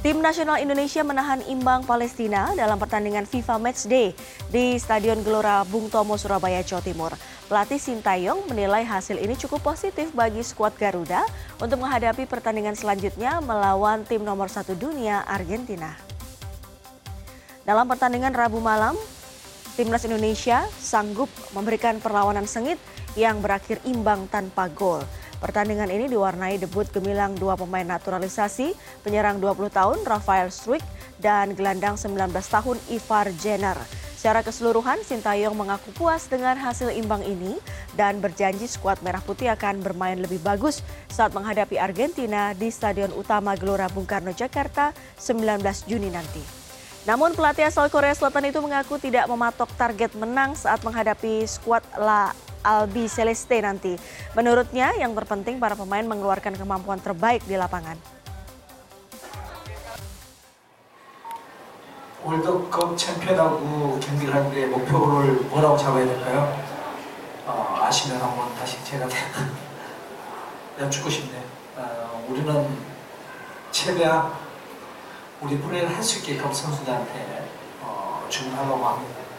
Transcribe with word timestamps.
Tim 0.00 0.24
nasional 0.24 0.56
Indonesia 0.56 1.04
menahan 1.04 1.44
imbang 1.44 1.84
Palestina 1.84 2.56
dalam 2.56 2.80
pertandingan 2.80 3.28
FIFA 3.28 3.60
Matchday 3.60 4.16
di 4.48 4.80
Stadion 4.80 5.20
Gelora 5.20 5.60
Bung 5.68 5.92
Tomo, 5.92 6.16
Surabaya, 6.16 6.64
Jawa 6.64 6.80
Timur. 6.80 7.12
Pelatih 7.52 7.76
Sintayong 7.76 8.48
menilai 8.48 8.80
hasil 8.80 9.20
ini 9.20 9.36
cukup 9.36 9.60
positif 9.60 10.08
bagi 10.16 10.40
skuad 10.40 10.72
Garuda 10.80 11.28
untuk 11.60 11.84
menghadapi 11.84 12.24
pertandingan 12.24 12.80
selanjutnya 12.80 13.44
melawan 13.44 14.00
tim 14.08 14.24
nomor 14.24 14.48
satu 14.48 14.72
dunia 14.72 15.20
Argentina. 15.28 15.92
Dalam 17.68 17.84
pertandingan 17.84 18.32
Rabu 18.32 18.56
malam, 18.56 18.96
Timnas 19.76 20.08
Indonesia 20.08 20.64
sanggup 20.80 21.28
memberikan 21.52 22.00
perlawanan 22.00 22.48
sengit 22.48 22.80
yang 23.20 23.44
berakhir 23.44 23.84
imbang 23.84 24.32
tanpa 24.32 24.72
gol. 24.72 25.04
Pertandingan 25.40 25.88
ini 25.88 26.04
diwarnai 26.12 26.60
debut 26.60 26.84
gemilang 26.92 27.32
dua 27.32 27.56
pemain 27.56 27.88
naturalisasi, 27.88 28.76
penyerang 29.00 29.40
20 29.40 29.72
tahun 29.72 29.98
Rafael 30.04 30.52
Struik 30.52 30.84
dan 31.16 31.56
gelandang 31.56 31.96
19 31.96 32.28
tahun 32.28 32.76
Ivar 32.92 33.32
Jenner. 33.40 33.80
Secara 34.20 34.44
keseluruhan, 34.44 35.00
Sintayong 35.00 35.56
mengaku 35.56 35.96
puas 35.96 36.28
dengan 36.28 36.52
hasil 36.60 36.92
imbang 36.92 37.24
ini 37.24 37.56
dan 37.96 38.20
berjanji 38.20 38.68
skuad 38.68 39.00
Merah 39.00 39.24
Putih 39.24 39.48
akan 39.48 39.80
bermain 39.80 40.20
lebih 40.20 40.44
bagus 40.44 40.84
saat 41.08 41.32
menghadapi 41.32 41.80
Argentina 41.80 42.52
di 42.52 42.68
Stadion 42.68 43.08
Utama 43.16 43.56
Gelora 43.56 43.88
Bung 43.88 44.04
Karno, 44.04 44.36
Jakarta 44.36 44.92
19 45.16 45.64
Juni 45.88 46.12
nanti. 46.12 46.44
Namun 47.08 47.32
pelatih 47.32 47.64
asal 47.64 47.88
Korea 47.88 48.12
Selatan 48.12 48.52
itu 48.52 48.60
mengaku 48.60 49.00
tidak 49.00 49.24
mematok 49.24 49.72
target 49.72 50.12
menang 50.12 50.52
saat 50.52 50.84
menghadapi 50.84 51.48
skuad 51.48 51.80
La 51.96 52.36
Albi 52.62 53.08
Celeste 53.08 53.60
nanti. 53.60 53.96
Menurutnya 54.36 54.92
yang 54.98 55.12
terpenting 55.16 55.56
para 55.58 55.74
pemain 55.76 56.04
mengeluarkan 56.04 56.56
kemampuan 56.56 57.00
terbaik 57.00 57.44
di 57.48 57.56
lapangan. 57.56 57.96
월드컵 62.22 62.96
챔피언하고 62.98 63.98
경기를 63.98 64.68
목표를 64.68 65.34
뭐라고 65.48 65.76
잡아야 65.76 66.04
될까요? 66.04 66.52
어, 67.46 67.78
아시면 67.80 68.20
한번 68.20 68.54
다시 68.56 68.76
제가 68.84 69.08
여쭙고 70.78 71.08
싶네. 71.08 71.42
어, 71.76 72.26
우리는 72.28 72.68
최대한 73.70 74.32
우리 75.40 75.58
플레이를 75.58 75.88
할 75.96 76.02
수 76.02 76.18
있게끔 76.18 76.52
선수들한테 76.52 77.48
어, 77.82 78.26
주문하려고 78.28 78.84
합니다. 78.84 79.29